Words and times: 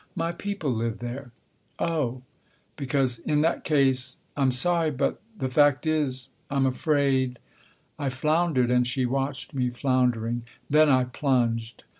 "My 0.25 0.31
people 0.31 0.71
live 0.71 0.97
there."" 0.97 1.29
Oh! 1.77 2.23
Because 2.75 3.19
in 3.19 3.41
that 3.41 3.63
case 3.63 4.17
I'm 4.35 4.49
sorry 4.49 4.89
but 4.89 5.21
the 5.37 5.47
fact 5.47 5.85
is, 5.85 6.31
I'm 6.49 6.65
afraid" 6.65 7.37
I 7.99 8.09
floundered, 8.09 8.71
and 8.71 8.87
she 8.87 9.05
watched 9.05 9.53
me 9.53 9.69
floundering. 9.69 10.41
Then 10.67 10.89
I 10.89 11.03
plunged. 11.03 11.83